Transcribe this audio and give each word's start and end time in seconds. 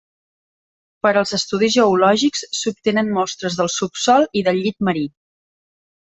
Per 1.07 1.11
als 1.19 1.33
estudis 1.37 1.75
geològics, 1.75 2.41
s'obtenen 2.61 3.11
mostres 3.21 3.57
del 3.63 3.69
subsòl 3.77 4.25
i 4.41 4.47
del 4.49 4.63
llit 4.65 4.79
marí. 4.89 5.05